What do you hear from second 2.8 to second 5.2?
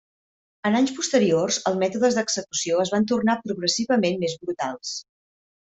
es van tornar progressivament més brutals.